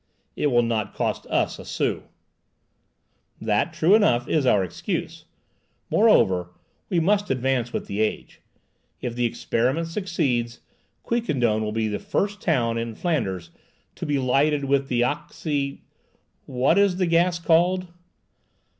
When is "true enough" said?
3.71-4.27